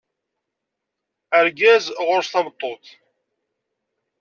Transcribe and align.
Argaz 1.39 1.85
ɣur-s 2.05 2.29
tameṭṭut. 2.33 2.85